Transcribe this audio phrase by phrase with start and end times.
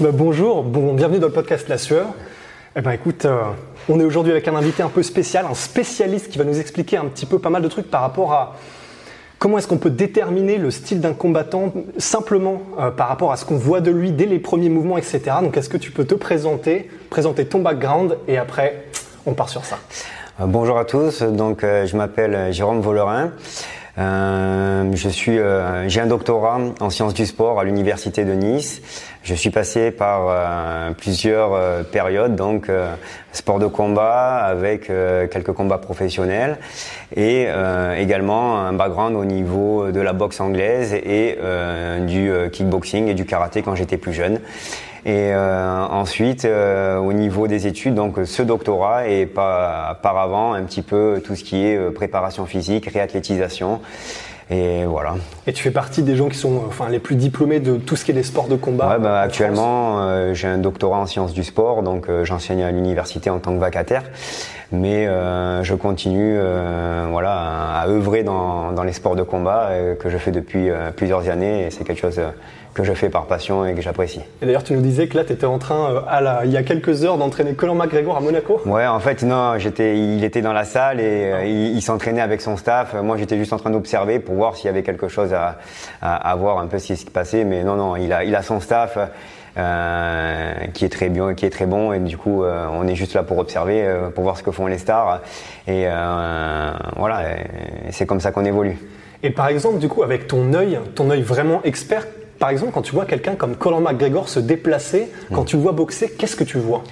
[0.00, 2.06] Bah, bonjour, bon, bienvenue dans le podcast La Sueur.
[2.76, 3.42] Eh ben écoute, euh,
[3.88, 6.98] on est aujourd'hui avec un invité un peu spécial, un spécialiste qui va nous expliquer
[6.98, 8.56] un petit peu pas mal de trucs par rapport à
[9.40, 13.44] comment est-ce qu'on peut déterminer le style d'un combattant simplement euh, par rapport à ce
[13.44, 15.22] qu'on voit de lui dès les premiers mouvements, etc.
[15.42, 18.84] Donc est-ce que tu peux te présenter, présenter ton background et après
[19.26, 19.78] on part sur ça.
[20.40, 23.32] Euh, bonjour à tous, donc je m'appelle Jérôme Volerin.
[23.98, 28.80] Euh, je suis, euh, j'ai un doctorat en sciences du sport à l'université de Nice.
[29.22, 32.70] Je suis passé par euh, plusieurs euh, périodes, donc
[33.32, 34.86] sport de combat avec
[35.30, 36.58] quelques combats professionnels
[37.16, 37.46] et
[37.96, 41.38] également un background au niveau de la boxe anglaise et
[42.06, 44.40] du kickboxing et du karaté quand j'étais plus jeune.
[45.04, 50.52] Et euh, ensuite, euh, au niveau des études, donc ce doctorat et pas, par avant
[50.52, 53.80] un petit peu tout ce qui est euh, préparation physique, réathlétisation.
[54.50, 55.14] Et voilà.
[55.46, 58.04] Et tu fais partie des gens qui sont enfin, les plus diplômés de tout ce
[58.04, 61.42] qui est des sports de combat ouais, bah, Actuellement, j'ai un doctorat en sciences du
[61.42, 64.02] sport, donc j'enseigne à l'université en tant que vacataire.
[64.70, 66.38] Mais je continue
[67.10, 71.66] voilà, à, œuvrer dans, dans, les sports de combat que je fais depuis plusieurs années
[71.66, 72.20] et c'est quelque chose
[72.74, 74.20] que je fais par passion et que j'apprécie.
[74.40, 76.50] Et d'ailleurs, tu nous disais que là, tu étais en train, euh, à la, il
[76.50, 80.24] y a quelques heures, d'entraîner Colin McGregor à Monaco Ouais, en fait, non, j'étais, il
[80.24, 82.94] était dans la salle et euh, il, s'entraînait avec son staff.
[82.94, 85.58] Moi, j'étais juste en train d'observer pour voir s'il y avait quelque chose à,
[86.00, 87.44] à, voir un peu ce qui se passait.
[87.44, 88.98] Mais non, non, il a, il a son staff.
[89.58, 92.94] Euh, qui est très bien, qui est très bon et du coup euh, on est
[92.94, 95.20] juste là pour observer, pour voir ce que font les stars
[95.68, 95.84] et
[96.96, 97.36] voilà,
[97.90, 98.78] c'est comme ça qu'on évolue.
[99.22, 102.06] Et par exemple du coup avec ton œil, ton œil vraiment expert,
[102.42, 105.70] par exemple, quand tu vois quelqu'un comme Colin McGregor se déplacer, quand tu le vois
[105.70, 106.82] boxer, qu'est-ce que tu vois?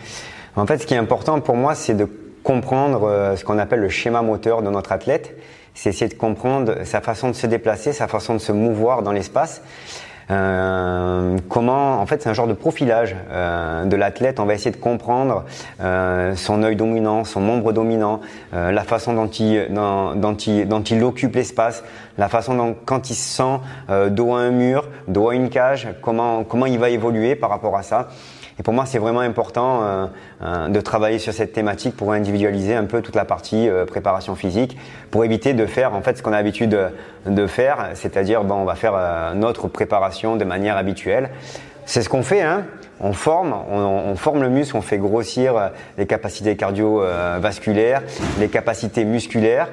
[0.54, 2.06] En fait, ce qui est important pour moi, c'est de
[2.44, 5.36] comprendre euh, ce qu'on appelle le schéma moteur de notre athlète.
[5.74, 9.10] C'est essayer de comprendre sa façon de se déplacer, sa façon de se mouvoir dans
[9.10, 9.62] l'espace.
[10.30, 14.40] Euh, comment, en fait, c'est un genre de profilage euh, de l'athlète.
[14.40, 15.44] On va essayer de comprendre
[15.80, 18.20] euh, son œil dominant, son membre dominant,
[18.52, 21.82] la façon dont il, dont, il, dont il occupe l'espace,
[22.18, 25.88] la façon dont, quand il se sent dos à un mur, dos à une cage,
[26.02, 28.08] comment, comment il va évoluer par rapport à ça.
[28.60, 30.06] Et pour moi, c'est vraiment important euh,
[30.42, 34.34] euh, de travailler sur cette thématique pour individualiser un peu toute la partie euh, préparation
[34.34, 34.76] physique,
[35.10, 36.78] pour éviter de faire en fait ce qu'on a l'habitude
[37.24, 41.30] de, faire, c'est-à-dire bon, on va faire notre préparation de manière habituelle.
[41.86, 42.66] C'est ce qu'on fait, hein.
[43.02, 48.02] On forme, on, forme le muscle, on fait grossir les capacités cardiovasculaires,
[48.38, 49.70] les capacités musculaires,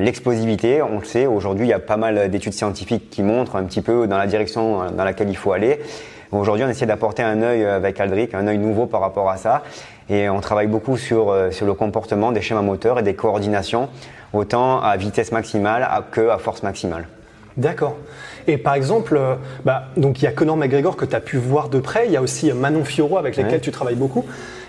[0.00, 0.80] l'explosivité.
[0.80, 3.80] On le sait, aujourd'hui, il y a pas mal d'études scientifiques qui montrent un petit
[3.80, 5.80] peu dans la direction dans laquelle il faut aller.
[6.30, 9.36] Aujourd'hui, on essaie d'apporter un œil euh, avec Aldric, un œil nouveau par rapport à
[9.36, 9.62] ça.
[10.10, 13.88] Et on travaille beaucoup sur, euh, sur le comportement des schémas moteurs et des coordinations,
[14.34, 17.08] autant à vitesse maximale que à force maximale.
[17.56, 17.96] D'accord.
[18.46, 19.34] Et par exemple, euh,
[19.64, 22.12] bah, donc il y a Conor McGregor que tu as pu voir de près, il
[22.12, 24.24] y a aussi Manon Fiorot avec lesquels tu travailles beaucoup.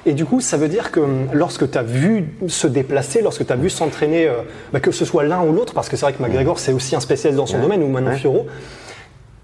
[0.06, 3.46] Et du coup, ça veut dire que hum, lorsque tu as vu se déplacer, lorsque
[3.46, 4.31] tu as vu s'entraîner,
[4.72, 6.96] bah, que ce soit l'un ou l'autre, parce que c'est vrai que McGregor c'est aussi
[6.96, 8.48] un spécialiste dans son domaine, ou Manon Fiorot,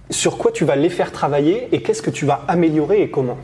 [0.09, 3.37] sur quoi tu vas les faire travailler et qu'est-ce que tu vas améliorer et comment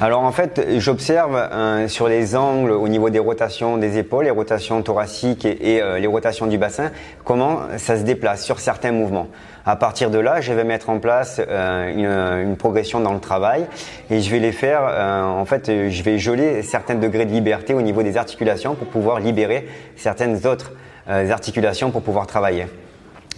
[0.00, 4.30] Alors en fait, j'observe euh, sur les angles au niveau des rotations des épaules, les
[4.30, 6.90] rotations thoraciques et, euh, les rotations du bassin,
[7.24, 9.28] comment ça se déplace sur certains mouvements.
[9.64, 13.66] À partir de là, je vais mettre en place euh, une, progression dans le travail
[14.08, 17.82] et je vais les faire, en fait, je vais geler certains degrés de liberté au
[17.82, 20.72] niveau des articulations pour pouvoir libérer certaines autres
[21.08, 22.66] articulations pour pouvoir travailler.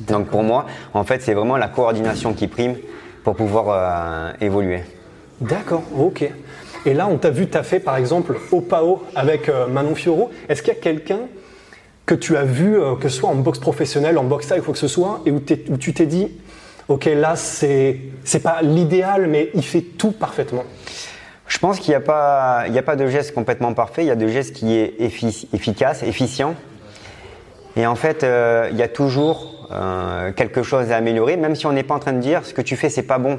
[0.00, 2.76] Donc pour moi, en fait, c'est vraiment la coordination qui prime
[3.24, 4.80] pour pouvoir euh, évoluer.
[5.40, 6.28] D'accord, ok.
[6.86, 10.30] Et là, on t'a vu t'as fait par exemple au PAO avec euh, Manon Fioro.
[10.48, 11.20] Est-ce qu'il y a quelqu'un
[12.06, 14.72] que tu as vu, euh, que ce soit en boxe professionnelle, en boxe taille, quoi
[14.72, 16.28] que ce soit, et où, tu t'es dit,
[16.88, 20.64] ok, là, c'est, c'est pas l'idéal, mais il fait tout parfaitement?
[21.46, 24.16] Je pense qu'il n'y a, pas, a pas de geste complètement parfait, il y a
[24.16, 24.94] de gestes qui est
[25.52, 26.54] efficace, efficient.
[27.78, 28.26] Et en fait,
[28.70, 31.98] il y a toujours euh, quelque chose à améliorer, même si on n'est pas en
[31.98, 33.38] train de dire ce que tu fais c'est pas bon.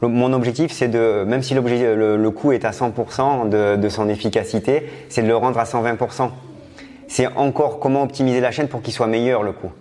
[0.00, 4.08] mon objectif c'est de, même si le, le coût est à 100% de, de son
[4.08, 6.30] efficacité, c'est de le rendre à 120%.
[7.08, 9.72] C'est encore comment optimiser la chaîne pour qu'il soit meilleur le coût.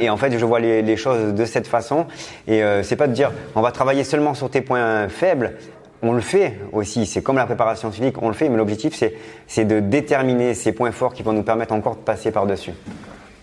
[0.00, 2.06] Et, en fait, je vois les, les, choses de cette façon.
[2.46, 5.54] Et euh, c'est pas de dire on va travailler seulement sur tes points faibles.
[6.02, 7.06] On le fait aussi.
[7.06, 8.48] C'est comme la préparation physique, on le fait.
[8.48, 9.00] Mais l'objectif,
[9.46, 12.72] c'est de déterminer ces points forts qui vont nous permettre encore de passer par dessus.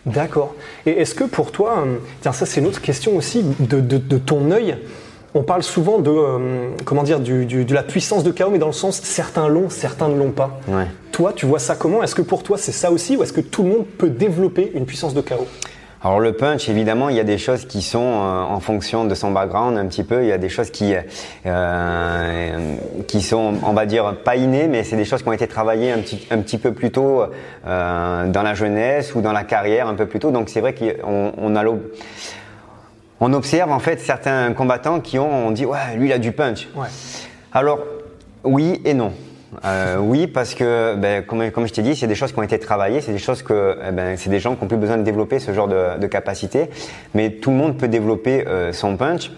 [0.05, 0.55] D'accord.
[0.85, 4.49] Et est-ce que pour toi, euh, tiens, ça c'est une autre question aussi de, ton
[4.51, 4.77] œil,
[5.33, 8.57] on parle souvent de, euh, comment dire, du, du- de la puissance de KO, mais
[8.59, 10.59] dans le sens certains l'ont, certains ne l'ont pas.
[10.67, 10.87] Ouais.
[11.11, 12.01] Toi, tu vois ça comment?
[12.03, 14.71] Est-ce que pour toi c'est ça aussi, ou est-ce que tout le monde peut développer
[14.73, 15.45] une puissance de KO
[16.03, 19.13] Alors le punch, évidemment, il y a des choses qui sont euh, en fonction de
[19.15, 20.23] son background un petit peu.
[20.23, 20.95] Il y a des choses qui
[21.45, 22.70] euh,
[23.11, 25.91] qui sont, on va dire, pas innées, mais c'est des choses qui ont été travaillées
[25.91, 27.23] un petit un petit peu plus tôt
[27.67, 30.31] euh, dans la jeunesse ou dans la carrière un peu plus tôt.
[30.31, 31.91] Donc c'est vrai qu'on on a l'ob-
[33.19, 36.31] on observe en fait certains combattants qui ont on dit ouais lui il a du
[36.31, 36.69] punch.
[36.73, 36.87] Ouais.
[37.51, 37.79] Alors,
[38.45, 39.11] oui et non.
[39.65, 42.43] Euh, oui, parce que, ben, comme, comme je t'ai dit, c'est des choses qui ont
[42.43, 44.97] été travaillées, c'est des choses que, eh ben, c'est des gens qui ont plus besoin
[44.97, 46.69] de développer ce genre de, de capacité.
[47.13, 49.29] Mais tout le monde peut développer euh, son punch,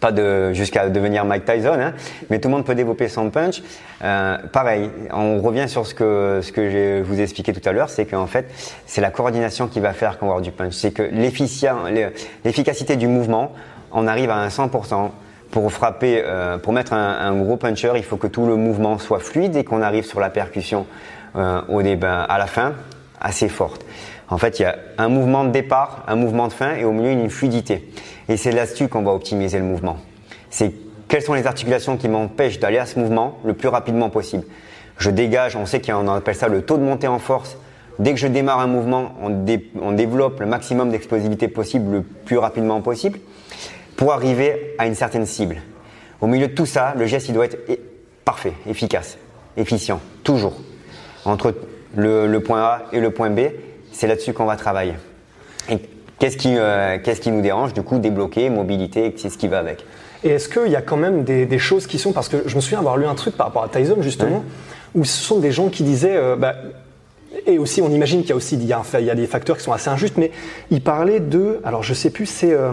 [0.00, 1.92] pas de jusqu'à devenir Mike Tyson, hein,
[2.30, 3.62] mais tout le monde peut développer son punch.
[4.02, 7.72] Euh, pareil, on revient sur ce que ce que je vous ai expliqué tout à
[7.72, 8.46] l'heure, c'est qu'en fait,
[8.86, 10.74] c'est la coordination qui va faire qu'on va avoir du punch.
[10.74, 13.52] C'est que l'efficacité du mouvement,
[13.92, 15.10] on arrive à un 100%.
[15.52, 18.98] Pour frapper, euh, pour mettre un, un gros puncher, il faut que tout le mouvement
[18.98, 20.86] soit fluide et qu'on arrive sur la percussion
[21.36, 22.72] euh, au début, à la fin,
[23.20, 23.84] assez forte.
[24.28, 26.92] En fait, il y a un mouvement de départ, un mouvement de fin et au
[26.92, 27.88] milieu une fluidité.
[28.28, 29.98] Et c'est là-dessus qu'on va optimiser le mouvement.
[30.50, 30.72] C'est
[31.08, 34.42] quelles sont les articulations qui m'empêchent d'aller à ce mouvement le plus rapidement possible.
[34.98, 37.56] Je dégage, on sait qu'on appelle ça le taux de montée en force.
[38.00, 42.02] Dès que je démarre un mouvement, on, dé- on développe le maximum d'explosivité possible le
[42.02, 43.20] plus rapidement possible
[43.96, 45.58] pour arriver à une certaine cible.
[46.20, 47.58] Au milieu de tout ça, le geste il doit être
[48.24, 49.16] parfait, efficace,
[49.56, 50.54] efficient, toujours.
[51.24, 51.54] Entre
[51.94, 53.40] le point A et le point B,
[53.96, 54.94] c'est là-dessus qu'on va travailler.
[55.70, 55.78] Et
[56.18, 59.58] qu'est-ce qui, euh, qu'est-ce qui nous dérange Du coup, débloquer, mobilité, c'est ce qui va
[59.58, 59.84] avec.
[60.22, 62.12] Et est-ce qu'il y a quand même des, des choses qui sont.
[62.12, 64.44] Parce que je me souviens avoir lu un truc par rapport à Tyson, justement,
[64.94, 66.16] où ce sont des gens qui disaient.
[66.16, 66.54] euh, bah,
[67.46, 69.10] et aussi, on imagine qu'il y a aussi il y a, un fa- il y
[69.10, 70.30] a des facteurs qui sont assez injustes, mais
[70.70, 71.60] il parlait de.
[71.64, 72.52] Alors, je sais plus, c'est.
[72.52, 72.72] euh,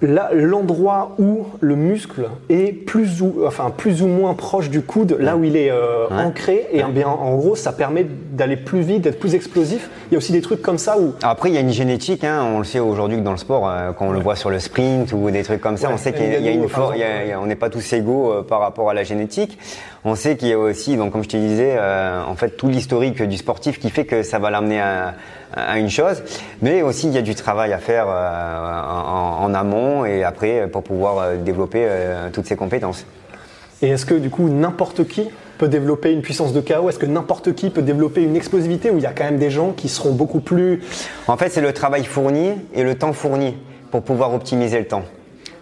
[0.00, 5.36] l'endroit où le muscle est plus ou, enfin, plus ou moins proche du coude, là
[5.36, 6.22] où il est euh, Ouais.
[6.24, 9.88] ancré, et bien, en gros, ça permet d'aller plus vite, d'être plus explosif.
[10.10, 11.14] Il y a aussi des trucs comme ça où.
[11.22, 13.68] Après, il y a une génétique, hein, on le sait aujourd'hui que dans le sport,
[13.68, 15.98] euh, quand on le voit sur le sprint ou des trucs comme ça, Ouais, on
[15.98, 17.46] sait qu'il y a, y une par for- il y a- il y a- on
[17.46, 19.58] n'est pas tous égaux euh, par rapport à la génétique.
[20.04, 22.68] On sait qu'il y a aussi, donc comme je te disais, euh, en fait tout
[22.68, 25.14] l'historique du sportif qui fait que ça va l'amener à,
[25.54, 26.22] à une chose,
[26.62, 30.82] mais aussi il y a du travail à faire en, en amont et après pour
[30.82, 31.86] pouvoir développer
[32.32, 33.04] toutes ces compétences.
[33.82, 35.28] Et est-ce que du coup n'importe qui
[35.62, 38.96] peut développer une puissance de KO Est-ce que n'importe qui peut développer une explosivité où
[38.96, 40.82] il y a quand même des gens qui seront beaucoup plus
[41.28, 43.54] En fait, c'est le travail fourni et le temps fourni
[43.92, 45.04] pour pouvoir optimiser le temps.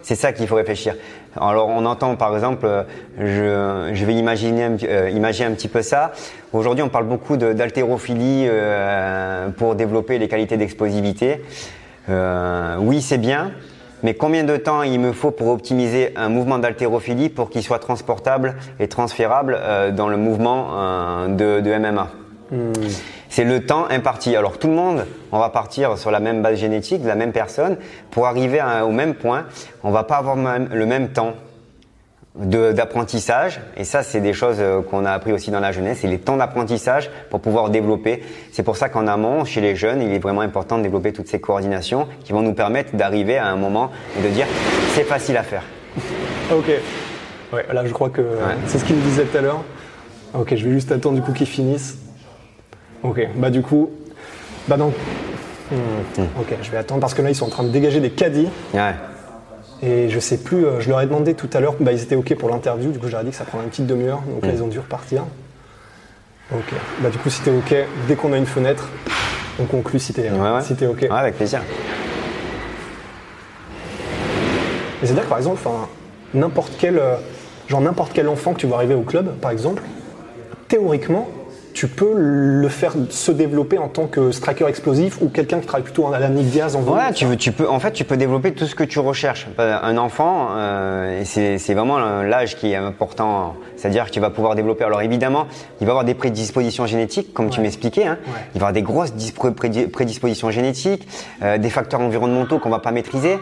[0.01, 0.95] C'est ça qu'il faut réfléchir.
[1.39, 6.13] Alors, on entend par exemple, euh, je, vais imaginer, euh, imaginer un petit peu ça.
[6.51, 11.43] Aujourd'hui, on parle beaucoup d'haltérophilie euh, pour développer les qualités d'explosivité.
[12.09, 13.51] Oui, c'est bien,
[14.03, 17.79] mais combien de temps il me faut pour optimiser un mouvement d'haltérophilie pour qu'il soit
[17.79, 22.07] transportable et transférable euh, dans le mouvement euh, de, de MMA
[23.29, 24.35] c'est le temps imparti.
[24.35, 27.31] Alors tout le monde, on va partir sur la même base génétique, de la même
[27.31, 27.77] personne,
[28.09, 29.45] pour arriver à- au même point.
[29.85, 31.31] On va pas avoir le même temps
[32.35, 33.59] d'apprentissage.
[33.75, 35.99] Et ça, c'est des choses euh, qu'on a appris aussi dans la jeunesse.
[36.01, 38.23] C'est les temps d'apprentissage pour pouvoir développer.
[38.51, 41.27] C'est pour ça qu'en amont, chez les jeunes, il est vraiment important de développer toutes
[41.27, 44.47] ces coordinations qui vont nous permettre d'arriver à un moment et de dire
[44.93, 45.63] c'est facile à faire.
[46.51, 46.69] Ok.
[47.53, 48.21] Ouais, là je crois que
[48.67, 49.63] c'est ce qu'il me disait tout à l'heure.
[50.33, 51.97] Ok, je vais juste attendre du coup qu'ils finissent.
[53.03, 53.89] Ok, bah du coup,
[54.67, 54.93] bah donc,
[55.71, 58.09] hmm, ok, je vais attendre parce que là ils sont en train de dégager des
[58.09, 58.93] caddies Ouais.
[59.81, 60.65] Et je sais plus.
[60.65, 62.91] euh, je leur ai demandé tout à l'heure, bah ils étaient ok pour l'interview.
[62.91, 64.79] Du coup, j'aurais dit que ça prendrait une petite demi-heure, donc là ils ont dû
[64.79, 65.23] repartir.
[66.53, 67.73] Ok, bah du coup si t'es ok,
[68.07, 68.89] dès qu'on a une fenêtre,
[69.59, 70.61] on conclut si t'es Ouais, ouais.
[70.61, 71.01] si t'es ok.
[71.03, 71.61] Ouais, avec plaisir.
[75.01, 75.59] Et c'est-à-dire que par exemple,
[76.33, 77.15] n'importe quel, euh,
[77.67, 79.81] genre n'importe quel enfant que tu vois arriver au club, par exemple,
[80.67, 81.27] théoriquement,
[81.81, 85.83] tu peux le faire se développer en tant que striker explosif ou quelqu'un qui travaille
[85.83, 86.83] plutôt à la Nick Diaz en.
[86.83, 89.47] Ouais, tu, veux, tu peux, en fait, tu peux développer tout ce que tu recherches.
[89.57, 93.55] Un enfant, euh, c'est vraiment l'âge qui est important.
[93.77, 94.83] C'est-à-dire que tu vas pouvoir développer.
[94.83, 95.47] Alors évidemment,
[95.79, 98.05] il va avoir des prédispositions génétiques, comme tu m'expliquais.
[98.05, 98.19] Hein.
[98.27, 98.41] Ouais.
[98.53, 99.13] Il va avoir des grosses
[99.91, 101.07] prédispositions génétiques,
[101.41, 103.39] euh, des facteurs environnementaux qu'on va pas maîtriser.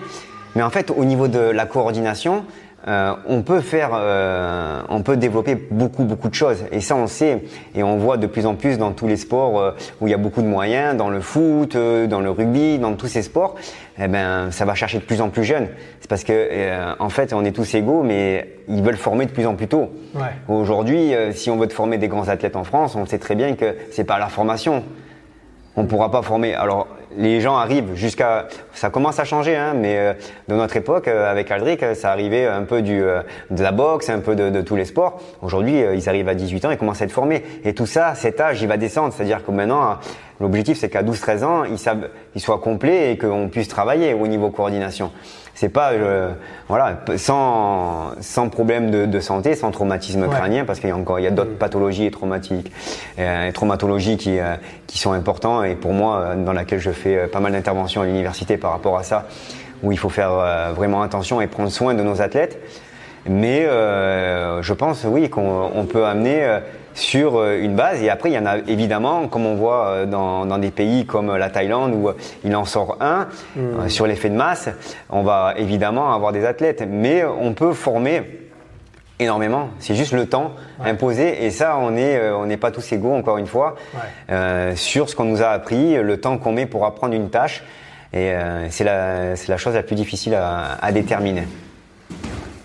[0.56, 2.46] Mais en fait, au niveau de la coordination,
[2.88, 6.64] euh, on peut faire, euh, on peut développer beaucoup beaucoup de choses.
[6.72, 7.44] Et ça, on sait
[7.76, 10.14] et on voit de plus en plus dans tous les sports euh, où il y
[10.14, 13.56] a beaucoup de moyens, dans le foot, dans le rugby, dans tous ces sports.
[14.02, 15.68] Eh ben, ça va chercher de plus en plus jeune.
[16.00, 19.46] C'est parce que, en fait, on est tous égaux, mais ils veulent former de plus
[19.46, 19.90] en plus tôt.
[20.16, 20.22] Ouais.
[20.48, 23.76] Aujourd'hui, si on veut former des grands athlètes en France, on sait très bien que
[23.92, 24.84] c'est pas la formation.
[25.76, 26.56] On ne pourra pas former.
[26.56, 30.14] Alors, les gens arrivent jusqu'à, ça commence à changer, hein, mais euh,
[30.48, 34.20] de notre époque, euh, avec Aldric, ça arrivait un peu du, de la boxe, un
[34.20, 35.22] peu de, de tous les sports.
[35.42, 37.44] Aujourd'hui, ils arrivent à 18 ans, ils commencent à être formés.
[37.64, 39.14] Et tout ça, cet âge, il va descendre.
[39.14, 39.98] C'est-à-dire que maintenant,
[40.40, 44.28] l'objectif, c'est qu'à 12-13 ans, ils, savent, ils soient complets et qu'on puisse travailler au
[44.28, 45.12] niveau coordination
[45.60, 46.32] c'est pas euh,
[46.70, 51.20] voilà sans sans problème de, de santé, sans traumatisme crânien parce qu'il y a encore
[51.20, 51.58] il y a d'autres mm.
[51.58, 52.72] pathologies et traumatiques
[53.20, 54.56] euh, et traumatologies qui euh,
[54.88, 58.56] qui sont importants et pour moi dans laquelle je fais pas mal d'interventions à l'université
[58.56, 59.28] par rapport à ça
[59.84, 62.60] où il faut faire vraiment attention et prendre soin de nos athlètes.
[63.26, 66.60] Mais je pense oui qu'on peut amener
[66.94, 68.02] sur euh, une base.
[68.04, 71.06] Et après, il y en a évidemment, comme on voit euh, dans, dans des pays
[71.06, 73.90] comme la Thaïlande où euh, il en sort un, hmm.
[73.90, 74.70] sur l'effet de masse,
[75.10, 76.84] on va évidemment avoir des athlètes.
[76.88, 78.50] Mais on peut former
[79.20, 79.70] énormément.
[79.80, 80.54] C'est juste le temps
[80.84, 81.46] imposé.
[81.46, 83.76] Et ça, on est, on n'est pas tous égaux, encore une fois,
[84.32, 87.64] euh, sur ce qu'on nous a appris, le temps qu'on met pour apprendre une tâche.
[88.14, 91.44] Et euh, c'est la, la chose la plus difficile à, à déterminer.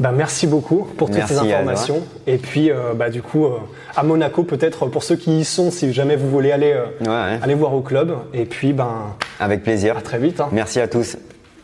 [0.01, 2.03] Bah, merci beaucoup pour toutes ces informations.
[2.27, 3.59] Et puis, euh, bah, du coup, euh,
[3.95, 7.55] à Monaco, peut-être pour ceux qui y sont, si jamais vous voulez aller, euh, aller
[7.55, 8.17] voir au club.
[8.33, 9.15] Et puis, ben.
[9.39, 9.97] Avec plaisir.
[9.97, 10.41] À très vite.
[10.41, 10.49] Hein.
[10.53, 11.17] Merci à tous.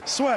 [0.05, 0.37] Soit.